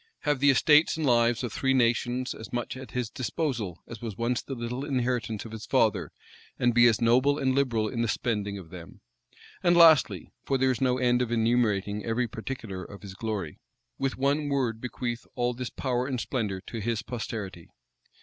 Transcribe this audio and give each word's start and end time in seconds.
Have 0.21 0.39
the 0.39 0.49
estates 0.49 0.97
and 0.97 1.05
lives 1.05 1.43
of 1.43 1.53
three 1.53 1.75
nations 1.75 2.33
as 2.33 2.51
much 2.51 2.75
at 2.75 2.89
his 2.89 3.07
disposal 3.07 3.83
as 3.85 4.01
was 4.01 4.17
once 4.17 4.41
the 4.41 4.55
little 4.55 4.83
inheritance 4.83 5.45
of 5.45 5.51
his 5.51 5.67
father, 5.67 6.11
and 6.57 6.73
be 6.73 6.87
as 6.87 6.99
noble 7.01 7.37
and 7.37 7.53
liberal 7.53 7.87
in 7.87 8.01
the 8.01 8.07
spending 8.07 8.57
of 8.57 8.71
them? 8.71 9.01
And 9.61 9.77
lastly, 9.77 10.31
(for 10.43 10.57
there 10.57 10.71
is 10.71 10.81
no 10.81 10.97
end 10.97 11.21
of 11.21 11.31
enumerating 11.31 12.03
every 12.03 12.27
particular 12.27 12.83
of 12.83 13.03
his 13.03 13.13
glory,) 13.13 13.59
with 13.99 14.17
one 14.17 14.49
word 14.49 14.81
bequeath 14.81 15.27
all 15.35 15.53
this 15.53 15.69
power 15.69 16.07
and 16.07 16.19
splendor 16.19 16.61
to 16.61 16.79
his 16.79 17.03
posterity? 17.03 17.69